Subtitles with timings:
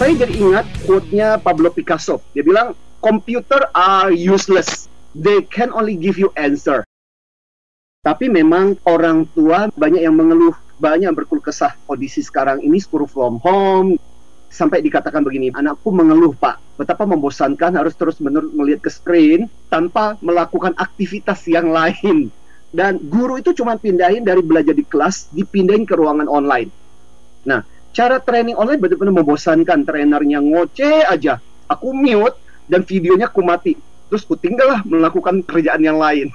[0.00, 2.24] Saya jadi ingat quote-nya Pablo Picasso.
[2.32, 2.72] Dia bilang,
[3.04, 4.88] computer are useless.
[5.12, 6.88] They can only give you answer.
[8.00, 13.04] Tapi memang orang tua banyak yang mengeluh, banyak yang berkeluh kesah kondisi sekarang ini school
[13.04, 14.00] from home,
[14.48, 20.16] sampai dikatakan begini, anakku mengeluh pak, betapa membosankan harus terus menerus melihat ke screen tanpa
[20.24, 22.32] melakukan aktivitas yang lain.
[22.72, 26.72] Dan guru itu cuma pindahin dari belajar di kelas, dipindahin ke ruangan online.
[27.44, 29.86] Nah, cara training online benar-benar membosankan.
[29.86, 31.38] Trainernya ngoceh aja.
[31.70, 33.78] Aku mute dan videonya aku mati.
[34.10, 36.30] Terus ku tinggallah melakukan kerjaan yang lain.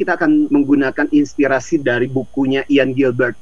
[0.00, 3.36] Kita akan menggunakan inspirasi dari bukunya Ian Gilbert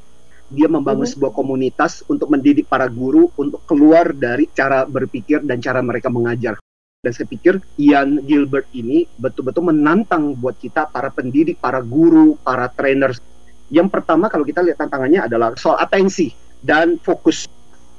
[0.49, 1.21] dia membangun mm -hmm.
[1.21, 6.57] sebuah komunitas untuk mendidik para guru untuk keluar dari cara berpikir dan cara mereka mengajar.
[6.99, 12.67] Dan saya pikir Ian Gilbert ini betul-betul menantang buat kita para pendidik, para guru, para
[12.73, 13.23] trainers.
[13.69, 16.33] Yang pertama kalau kita lihat tantangannya adalah soal atensi
[16.65, 17.45] dan fokus.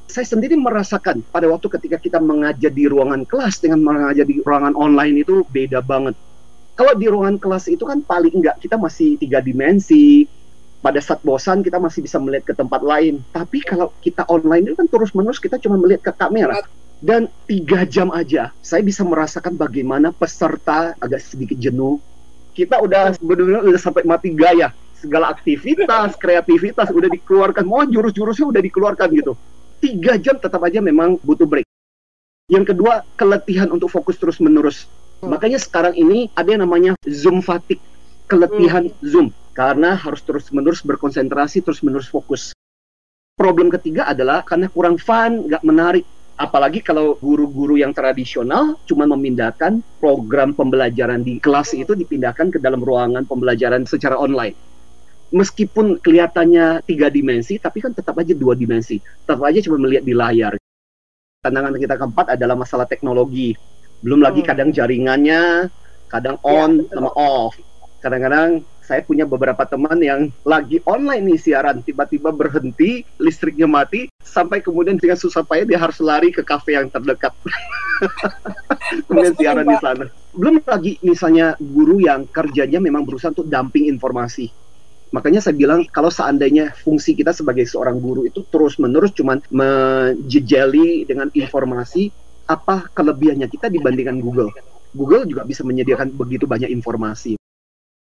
[0.09, 4.73] Saya sendiri merasakan pada waktu ketika kita mengajar di ruangan kelas dengan mengajar di ruangan
[4.73, 6.17] online itu beda banget.
[6.73, 10.25] Kalau di ruangan kelas itu kan paling enggak kita masih tiga dimensi,
[10.79, 13.19] pada saat bosan kita masih bisa melihat ke tempat lain.
[13.35, 16.57] Tapi kalau kita online itu kan terus-menerus kita cuma melihat ke kamera.
[16.99, 21.95] Dan tiga jam aja, saya bisa merasakan bagaimana peserta agak sedikit jenuh.
[22.51, 24.75] Kita udah benar-benar udah sampai mati gaya.
[24.99, 27.63] Segala aktivitas, kreativitas udah dikeluarkan.
[27.63, 29.33] Mau jurus-jurusnya udah dikeluarkan gitu.
[29.79, 31.63] Tiga jam tetap aja memang butuh break.
[32.51, 34.91] Yang kedua, keletihan untuk fokus terus-menerus.
[35.23, 35.31] Hmm.
[35.31, 37.79] Makanya sekarang ini ada yang namanya Zoom fatigue,
[38.27, 38.99] keletihan hmm.
[39.07, 42.51] Zoom karena harus terus-menerus berkonsentrasi, terus-menerus fokus.
[43.39, 46.03] Problem ketiga adalah karena kurang fun, nggak menarik.
[46.39, 52.79] Apalagi kalau guru-guru yang tradisional cuma memindahkan program pembelajaran di kelas itu dipindahkan ke dalam
[52.79, 54.68] ruangan pembelajaran secara online.
[55.29, 58.97] Meskipun kelihatannya tiga dimensi, tapi kan tetap aja dua dimensi.
[58.97, 60.53] Tetap aja cuma melihat di layar.
[61.45, 63.53] Tantangan kita keempat adalah masalah teknologi.
[64.01, 64.49] Belum lagi hmm.
[64.49, 65.69] kadang jaringannya,
[66.09, 67.53] kadang ya, on ya, sama off.
[67.99, 74.65] Kadang-kadang saya punya beberapa teman yang lagi online nih siaran tiba-tiba berhenti listriknya mati sampai
[74.65, 77.29] kemudian dengan susah payah dia harus lari ke kafe yang terdekat
[79.05, 84.49] kemudian siaran di sana belum lagi misalnya guru yang kerjanya memang berusaha untuk dumping informasi
[85.09, 91.33] Makanya saya bilang kalau seandainya fungsi kita sebagai seorang guru itu terus-menerus cuman menjejeli dengan
[91.33, 92.13] informasi
[92.45, 94.53] apa kelebihannya kita dibandingkan Google.
[94.93, 97.37] Google juga bisa menyediakan begitu banyak informasi.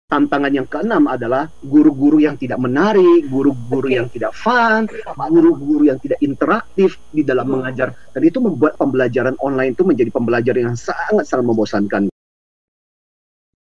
[0.08, 4.88] Tantangan yang keenam adalah guru-guru yang tidak menarik, guru-guru yang tidak fun,
[5.28, 7.92] guru-guru yang tidak interaktif di dalam mengajar.
[8.16, 12.04] Dan itu membuat pembelajaran online itu menjadi pembelajaran yang sangat-sangat membosankan.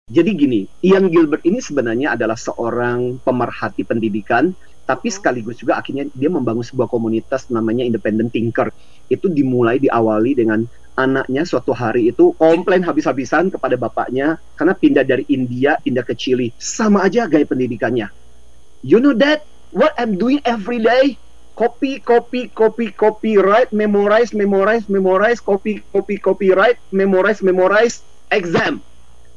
[0.04, 4.53] Jadi gini, Ian Gilbert ini sebenarnya adalah seorang pemerhati pendidikan,
[4.84, 8.69] tapi sekaligus juga akhirnya dia membangun sebuah komunitas namanya Independent Thinker.
[9.09, 10.60] Itu dimulai diawali dengan
[11.00, 16.53] anaknya suatu hari itu komplain habis-habisan kepada bapaknya karena pindah dari India pindah ke Chili
[16.60, 18.12] sama aja gaya pendidikannya.
[18.84, 19.41] You know that?
[19.72, 21.16] What I'm doing every day?
[21.56, 28.84] Copy copy copy copy write memorize memorize memorize copy copy copy write memorize memorize exam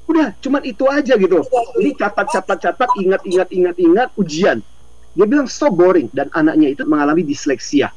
[0.07, 1.43] udah cuman itu aja gitu.
[1.83, 4.63] Ini catat catat catat ingat ingat ingat ingat ujian.
[5.13, 6.07] Dia bilang so boring.
[6.09, 7.91] Dan anaknya itu mengalami disleksia.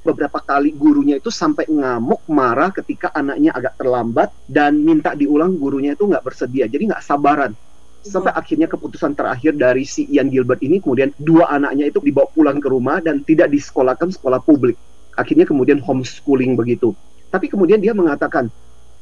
[0.00, 5.92] Beberapa kali gurunya itu sampai ngamuk marah ketika anaknya agak terlambat dan minta diulang gurunya
[5.92, 6.70] itu nggak bersedia.
[6.70, 7.52] Jadi nggak sabaran.
[8.00, 12.56] Sampai akhirnya keputusan terakhir dari si Ian Gilbert ini kemudian dua anaknya itu dibawa pulang
[12.56, 14.80] ke rumah dan tidak disekolahkan sekolah publik.
[15.20, 16.96] Akhirnya kemudian homeschooling begitu.
[17.28, 18.48] Tapi kemudian dia mengatakan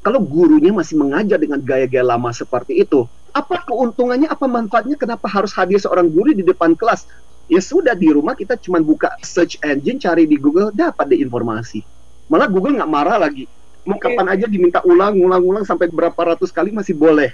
[0.09, 3.05] kalau gurunya masih mengajar dengan gaya-gaya lama seperti itu
[3.37, 7.05] apa keuntungannya apa manfaatnya kenapa harus hadir seorang guru di depan kelas?
[7.49, 11.81] Ya sudah di rumah kita cuma buka search engine cari di Google dapat deh informasi.
[12.29, 13.49] Malah Google nggak marah lagi.
[13.89, 14.13] Mau okay.
[14.13, 17.33] kapan aja diminta ulang ulang ulang sampai berapa ratus kali masih boleh.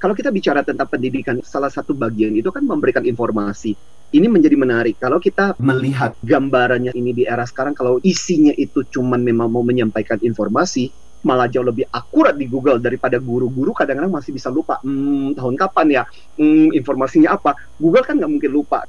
[0.00, 3.76] Kalau kita bicara tentang pendidikan salah satu bagian itu kan memberikan informasi
[4.10, 4.98] ini menjadi menarik.
[4.98, 10.18] Kalau kita melihat gambarannya ini di era sekarang kalau isinya itu cuma memang mau menyampaikan
[10.22, 10.90] informasi
[11.20, 15.86] malah jauh lebih akurat di Google daripada guru-guru kadang-kadang masih bisa lupa hmm, tahun kapan
[16.00, 16.02] ya?
[16.40, 17.54] Hmm, informasinya apa?
[17.76, 18.88] Google kan nggak mungkin lupa.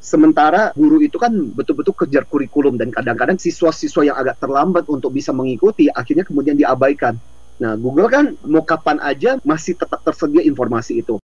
[0.00, 5.34] Sementara guru itu kan betul-betul kejar kurikulum dan kadang-kadang siswa-siswa yang agak terlambat untuk bisa
[5.34, 7.18] mengikuti akhirnya kemudian diabaikan.
[7.60, 11.20] Nah Google kan mau kapan aja masih tetap tersedia informasi itu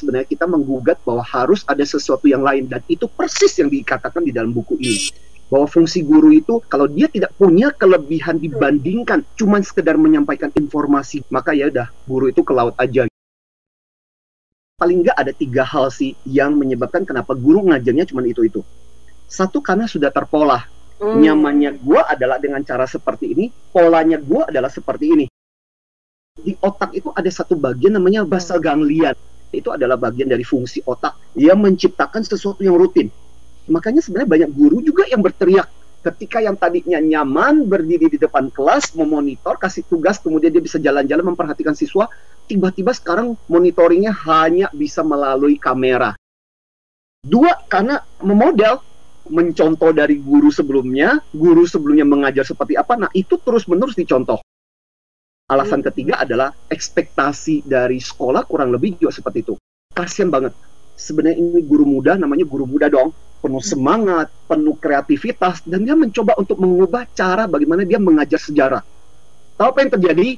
[0.00, 4.32] sebenarnya kita menggugat bahwa harus ada sesuatu yang lain dan itu persis yang dikatakan di
[4.32, 5.12] dalam buku ini
[5.52, 11.52] bahwa fungsi guru itu kalau dia tidak punya kelebihan dibandingkan cuman sekedar menyampaikan informasi maka
[11.52, 13.10] ya udah guru itu ke laut aja
[14.80, 18.64] paling nggak ada tiga hal sih yang menyebabkan kenapa guru ngajarnya cuma itu itu
[19.30, 20.66] Satu karena sudah terpola.
[20.98, 21.22] Hmm.
[21.22, 25.26] Nyamannya gue adalah dengan cara seperti ini, polanya gue adalah seperti ini.
[26.34, 29.14] Di otak itu ada satu bagian namanya basal ganglion.
[29.50, 33.10] Itu adalah bagian dari fungsi otak yang menciptakan sesuatu yang rutin.
[33.70, 35.66] Makanya sebenarnya banyak guru juga yang berteriak
[36.00, 41.36] ketika yang tadinya nyaman berdiri di depan kelas memonitor kasih tugas kemudian dia bisa jalan-jalan
[41.36, 42.08] memperhatikan siswa
[42.48, 46.16] tiba-tiba sekarang monitoringnya hanya bisa melalui kamera.
[47.20, 48.80] Dua karena memodel.
[49.30, 54.42] Mencontoh dari guru sebelumnya guru sebelumnya mengajar seperti apa nah itu terus-menerus dicontoh
[55.50, 59.54] alasan ketiga adalah ekspektasi dari sekolah kurang lebih juga seperti itu
[59.90, 60.54] kasian banget
[60.94, 63.10] sebenarnya ini guru muda namanya guru muda dong
[63.40, 68.84] penuh semangat, penuh kreativitas, dan dia mencoba untuk mengubah cara bagaimana dia mengajar sejarah.
[69.56, 70.28] Tahu apa yang terjadi?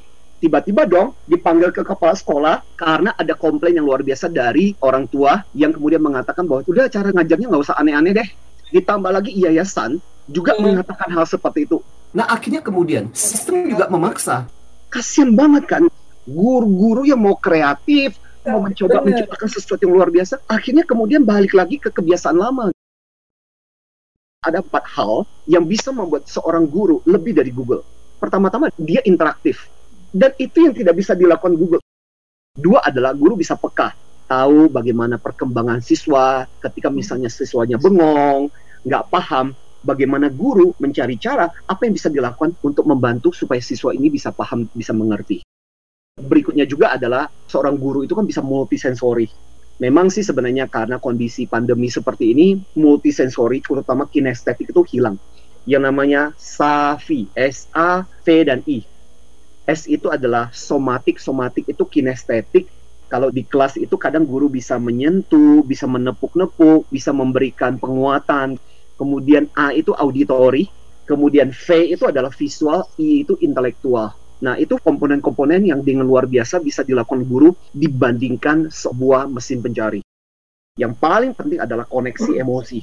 [0.42, 5.38] Tiba-tiba dong dipanggil ke kepala sekolah karena ada komplain yang luar biasa dari orang tua
[5.54, 8.28] yang kemudian mengatakan bahwa udah cara ngajarnya nggak usah aneh-aneh deh.
[8.74, 10.62] Ditambah lagi yayasan juga hmm.
[10.66, 11.78] mengatakan hal seperti itu.
[12.10, 14.50] Nah akhirnya kemudian sistem juga memaksa.
[14.92, 15.82] Kasian banget kan
[16.28, 21.80] guru-guru yang mau kreatif, mau mencoba menciptakan sesuatu yang luar biasa, akhirnya kemudian balik lagi
[21.80, 22.68] ke kebiasaan lama
[24.42, 27.86] ada empat hal yang bisa membuat seorang guru lebih dari Google.
[28.18, 29.70] Pertama-tama, dia interaktif.
[30.10, 31.82] Dan itu yang tidak bisa dilakukan Google.
[32.52, 33.94] Dua adalah guru bisa peka,
[34.28, 38.52] tahu bagaimana perkembangan siswa ketika misalnya siswanya bengong,
[38.84, 44.08] nggak paham, bagaimana guru mencari cara apa yang bisa dilakukan untuk membantu supaya siswa ini
[44.08, 45.42] bisa paham, bisa mengerti.
[46.16, 49.52] Berikutnya juga adalah seorang guru itu kan bisa multisensori
[49.82, 55.18] memang sih sebenarnya karena kondisi pandemi seperti ini multisensori terutama kinestetik itu hilang.
[55.66, 58.82] Yang namanya SAVI S A V dan I.
[59.66, 62.66] S itu adalah somatik somatik itu kinestetik.
[63.06, 68.56] Kalau di kelas itu kadang guru bisa menyentuh bisa menepuk-nepuk bisa memberikan penguatan
[69.02, 70.70] kemudian A itu auditori
[71.02, 76.58] kemudian V itu adalah visual I itu intelektual Nah, itu komponen-komponen yang dengan luar biasa
[76.58, 80.02] bisa dilakukan guru dibandingkan sebuah mesin pencari.
[80.74, 82.82] Yang paling penting adalah koneksi emosi.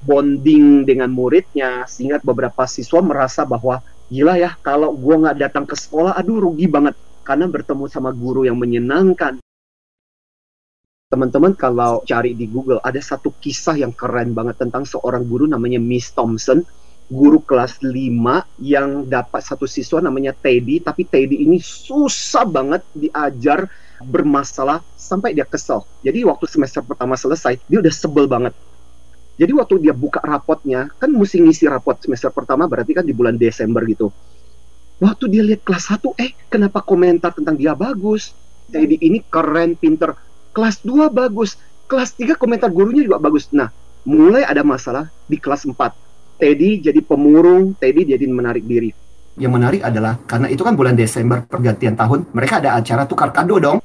[0.00, 5.76] Bonding dengan muridnya, sehingga beberapa siswa merasa bahwa, gila ya, kalau gue nggak datang ke
[5.76, 6.96] sekolah, aduh rugi banget.
[7.20, 9.43] Karena bertemu sama guru yang menyenangkan.
[11.14, 15.78] Teman-teman kalau cari di Google, ada satu kisah yang keren banget tentang seorang guru namanya
[15.78, 16.66] Miss Thompson
[17.06, 17.94] guru kelas 5
[18.58, 23.70] yang dapat satu siswa namanya Teddy tapi Teddy ini susah banget diajar
[24.02, 25.86] bermasalah sampai dia kesel.
[26.02, 28.50] Jadi waktu semester pertama selesai, dia udah sebel banget.
[29.38, 33.38] Jadi waktu dia buka rapotnya, kan mesti ngisi rapot semester pertama berarti kan di bulan
[33.38, 34.10] Desember gitu.
[34.98, 38.34] Waktu dia lihat kelas 1, eh kenapa komentar tentang dia bagus?
[38.66, 40.33] Teddy ini keren, pinter.
[40.54, 41.58] Kelas 2 bagus.
[41.90, 43.50] Kelas 3 komentar gurunya juga bagus.
[43.50, 43.68] Nah,
[44.06, 46.04] mulai ada masalah di kelas 4
[46.34, 48.90] Teddy jadi pemurung, Teddy jadi menarik diri.
[49.38, 53.58] Yang menarik adalah karena itu kan bulan Desember pergantian tahun, mereka ada acara tukar kado
[53.58, 53.78] dong.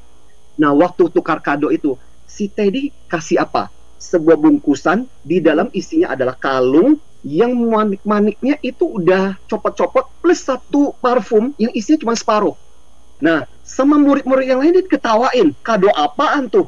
[0.57, 3.69] Nah, waktu tukar kado itu, si Teddy kasih apa?
[4.01, 11.51] Sebuah bungkusan, di dalam isinya adalah kalung yang manik-maniknya itu udah copot-copot plus satu parfum
[11.60, 12.56] yang isinya cuma separuh.
[13.19, 16.66] Nah, sama murid-murid yang lain diketawain, kado apaan tuh?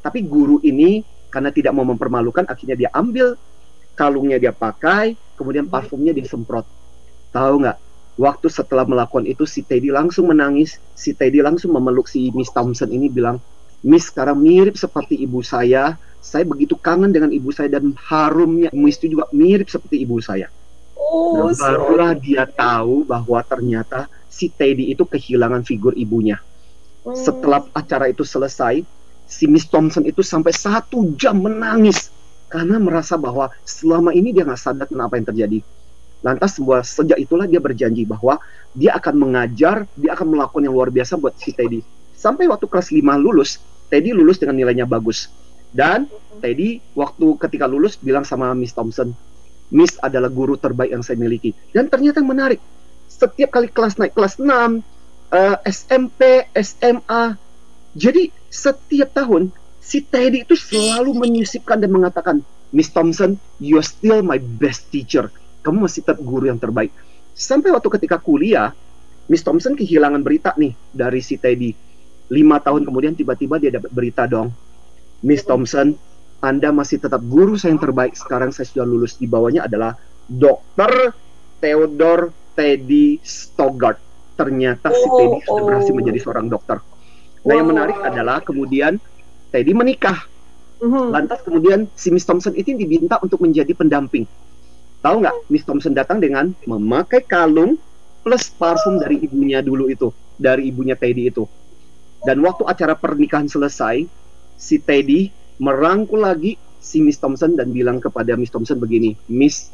[0.00, 3.36] Tapi guru ini karena tidak mau mempermalukan, akhirnya dia ambil
[3.92, 6.64] kalungnya dia pakai, kemudian parfumnya disemprot.
[7.36, 7.78] Tahu nggak?
[8.18, 10.80] Waktu setelah melakukan itu si Teddy langsung menangis.
[10.96, 13.38] Si Teddy langsung memeluk si Miss Thompson ini bilang,
[13.84, 16.00] Miss sekarang mirip seperti ibu saya.
[16.18, 20.50] Saya begitu kangen dengan ibu saya dan harumnya Miss itu juga mirip seperti ibu saya.
[20.98, 26.42] Oh, dan barulah dia tahu bahwa ternyata si Teddy itu kehilangan figur ibunya.
[27.16, 28.84] Setelah acara itu selesai,
[29.28, 32.12] si Miss Thompson itu sampai satu jam menangis
[32.48, 35.58] karena merasa bahwa selama ini dia nggak sadar tentang apa yang terjadi.
[36.24, 38.42] Lantas sebuah sejak itulah dia berjanji bahwa
[38.74, 41.84] dia akan mengajar, dia akan melakukan yang luar biasa buat si Teddy.
[42.18, 45.30] Sampai waktu kelas 5 lulus, Teddy lulus dengan nilainya bagus.
[45.70, 46.10] Dan
[46.42, 49.14] Teddy waktu ketika lulus bilang sama Miss Thompson,
[49.70, 51.54] Miss adalah guru terbaik yang saya miliki.
[51.70, 52.58] Dan ternyata menarik,
[53.06, 54.48] setiap kali kelas naik kelas 6,
[55.32, 57.36] uh, SMP, SMA,
[57.96, 64.20] jadi setiap tahun si Teddy itu selalu menyisipkan dan mengatakan, Miss Thompson, you are still
[64.20, 65.32] my best teacher.
[65.64, 66.92] Kamu masih tetap guru yang terbaik.
[67.32, 68.76] Sampai waktu ketika kuliah,
[69.28, 71.72] Miss Thompson kehilangan berita nih dari si Teddy.
[72.28, 74.52] Lima tahun kemudian tiba-tiba dia dapat berita dong.
[75.24, 75.96] Miss Thompson,
[76.44, 78.12] Anda masih tetap guru saya yang terbaik.
[78.14, 79.16] Sekarang saya sudah lulus.
[79.16, 79.96] Di bawahnya adalah
[80.28, 81.16] Dr.
[81.58, 84.07] Theodore Teddy Stoggart.
[84.38, 86.78] Ternyata si Teddy sudah berhasil menjadi seorang dokter.
[87.42, 89.02] Nah yang menarik adalah kemudian
[89.50, 90.30] Teddy menikah.
[90.78, 91.06] Mm-hmm.
[91.10, 94.30] Lantas kemudian si Miss Thompson itu diminta untuk menjadi pendamping.
[95.02, 97.78] Tahu nggak, Miss Thompson datang dengan memakai kalung
[98.22, 101.46] plus parfum dari ibunya dulu itu, dari ibunya Teddy itu.
[102.22, 104.06] Dan waktu acara pernikahan selesai,
[104.58, 109.70] si Teddy merangkul lagi si Miss Thompson dan bilang kepada Miss Thompson begini, Miss,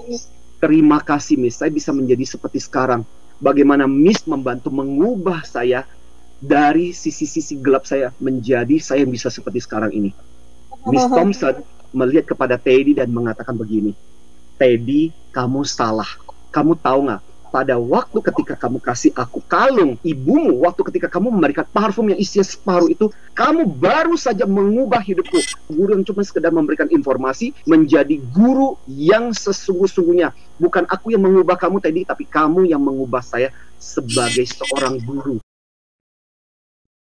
[0.60, 3.04] terima kasih Miss, saya bisa menjadi seperti sekarang.
[3.38, 5.84] Bagaimana Miss membantu mengubah saya
[6.38, 10.10] dari sisi-sisi gelap saya menjadi saya yang bisa seperti sekarang ini.
[10.88, 11.64] Miss Thompson
[11.94, 13.94] melihat kepada Teddy dan mengatakan begini,
[14.58, 16.08] Teddy, kamu salah.
[16.50, 17.22] Kamu tahu nggak?
[17.54, 22.42] Pada waktu ketika kamu kasih aku kalung ibumu, waktu ketika kamu memberikan parfum yang isinya
[22.42, 25.38] separuh itu, kamu baru saja mengubah hidupku.
[25.70, 30.34] Guru yang cuma sekedar memberikan informasi menjadi guru yang sesungguh-sungguhnya.
[30.58, 35.38] Bukan aku yang mengubah kamu tadi, tapi kamu yang mengubah saya sebagai seorang guru.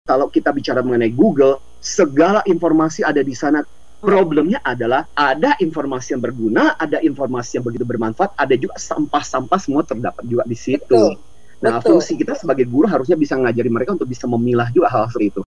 [0.09, 3.61] Kalau kita bicara mengenai Google, segala informasi ada di sana
[3.99, 9.83] Problemnya adalah ada informasi yang berguna, ada informasi yang begitu bermanfaat, ada juga sampah-sampah semua
[9.83, 11.19] terdapat juga di situ.
[11.19, 11.19] Betul.
[11.59, 11.99] Nah, Betul.
[11.99, 15.41] fungsi kita sebagai guru harusnya bisa ngajari mereka untuk bisa memilah juga hal seperti itu.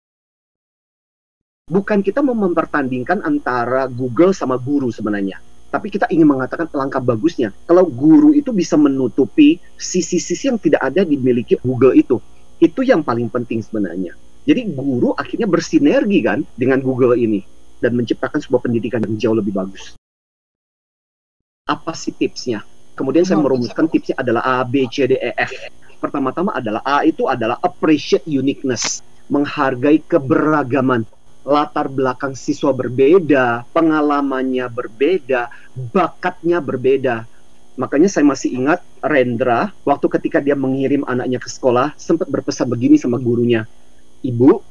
[1.71, 5.39] Bukan kita mau mempertandingkan antara Google sama guru sebenarnya,
[5.71, 7.55] tapi kita ingin mengatakan langkah bagusnya.
[7.63, 12.19] Kalau guru itu bisa menutupi sisi-sisi yang tidak ada dimiliki Google itu,
[12.59, 14.11] itu yang paling penting sebenarnya.
[14.43, 19.51] Jadi guru akhirnya bersinergi kan dengan Google ini dan menciptakan sebuah pendidikan yang jauh lebih
[19.51, 19.97] bagus.
[21.65, 22.61] Apa sih tipsnya?
[22.93, 25.51] Kemudian saya merumuskan tipsnya adalah A, B, C, D, E, F.
[25.97, 31.05] Pertama-tama adalah A itu adalah appreciate uniqueness, menghargai keberagaman.
[31.41, 35.49] Latar belakang siswa berbeda, pengalamannya berbeda,
[35.89, 37.25] bakatnya berbeda.
[37.81, 43.01] Makanya saya masih ingat Rendra waktu ketika dia mengirim anaknya ke sekolah sempat berpesan begini
[43.01, 43.65] sama gurunya.
[44.21, 44.61] Ibu,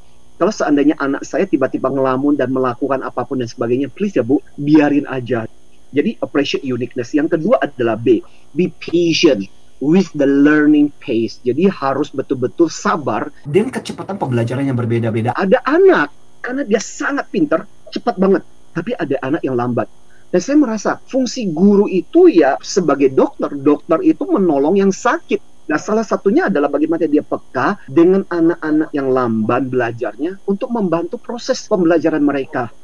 [0.40, 4.40] kalau seandainya anak saya tiba-tiba ngelamun dan melakukan apa pun dan sebagainya, please ya Bu,
[4.56, 5.44] biarin aja.
[5.92, 7.12] Jadi appreciate uniqueness.
[7.12, 8.24] Yang kedua adalah B,
[8.56, 9.44] be patient
[9.84, 11.44] with the learning pace.
[11.44, 15.36] Jadi harus betul-betul sabar dengan kecepatan pembelajaran yang berbeda-beda.
[15.36, 16.08] Ada anak
[16.40, 18.40] karena dia sangat pinter, cepat banget.
[18.72, 19.92] Tapi ada anak yang lambat.
[20.32, 25.78] Dan saya merasa fungsi guru itu ya sebagai dokter, dokter itu menolong yang sakit Nah,
[25.78, 32.26] salah satunya adalah bagaimana dia peka dengan anak-anak yang lamban belajarnya untuk membantu proses pembelajaran
[32.26, 32.74] mereka.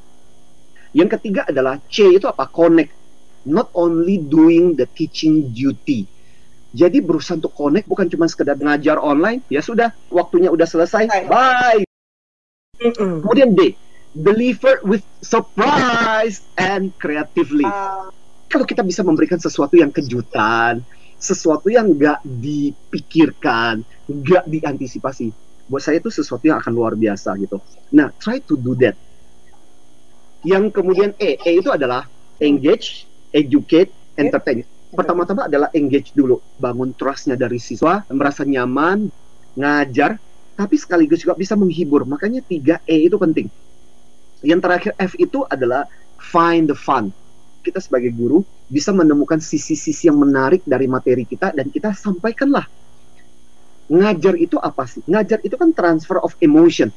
[0.95, 2.47] Yang ketiga adalah C itu apa?
[2.47, 2.95] Connect.
[3.43, 6.07] Not only doing the teaching duty.
[6.77, 11.83] Jadi berusaha untuk connect bukan cuma sekedar ngajar online, ya sudah, waktunya udah selesai, bye.
[12.79, 13.73] Kemudian D,
[14.13, 17.65] deliver with surprise and creatively.
[17.65, 18.13] Uh.
[18.47, 20.85] Kalau kita bisa memberikan sesuatu yang kejutan,
[21.17, 25.33] sesuatu yang nggak dipikirkan, nggak diantisipasi.
[25.67, 27.59] Buat saya itu sesuatu yang akan luar biasa gitu.
[27.97, 28.95] Nah, try to do that.
[30.47, 32.07] Yang kemudian E, E itu adalah
[32.39, 34.63] engage, educate, entertain.
[34.95, 39.11] Pertama-tama adalah engage dulu, bangun trustnya dari siswa, merasa nyaman,
[39.59, 40.15] ngajar,
[40.55, 42.07] tapi sekaligus juga bisa menghibur.
[42.07, 43.51] Makanya tiga E itu penting.
[44.47, 45.89] Yang terakhir F itu adalah
[46.21, 47.11] find the fun
[47.67, 52.67] kita sebagai guru bisa menemukan sisi-sisi yang menarik dari materi kita dan kita sampaikanlah.
[53.87, 55.03] Ngajar itu apa sih?
[55.07, 56.91] Ngajar itu kan transfer of emotion.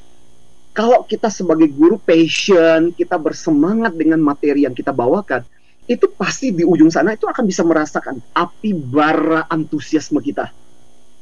[0.73, 5.45] Kalau kita sebagai guru passion, kita bersemangat dengan materi yang kita bawakan,
[5.89, 10.49] itu pasti di ujung sana itu akan bisa merasakan api bara antusiasme kita.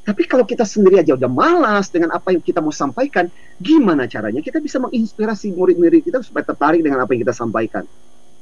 [0.08, 3.28] Tapi kalau kita sendiri aja udah malas dengan apa yang kita mau sampaikan,
[3.60, 7.84] gimana caranya kita bisa menginspirasi murid-murid kita supaya tertarik dengan apa yang kita sampaikan?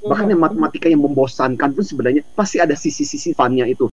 [0.05, 3.89] Bahkan yang matematika yang membosankan pun sebenarnya pasti ada sisi-sisi funnya itu.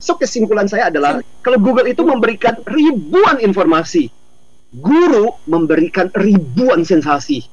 [0.00, 4.08] So kesimpulan saya adalah kalau Google itu memberikan ribuan informasi,
[4.72, 7.44] guru memberikan ribuan sensasi.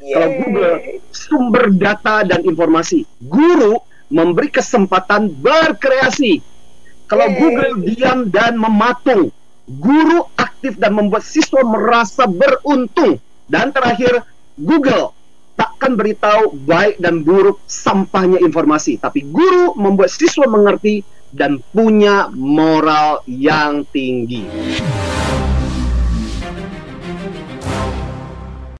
[0.00, 0.10] Yeay.
[0.10, 0.76] Kalau Google
[1.14, 3.78] sumber data dan informasi, guru
[4.10, 6.42] memberi kesempatan berkreasi.
[7.06, 7.38] Kalau Yeay.
[7.38, 9.30] Google diam dan mematung,
[9.68, 13.22] guru aktif dan membuat siswa merasa beruntung.
[13.46, 14.24] Dan terakhir,
[14.58, 15.12] Google
[15.54, 21.02] takkan beritahu baik dan buruk sampahnya informasi, tapi guru membuat siswa mengerti
[21.34, 24.46] dan punya moral yang tinggi.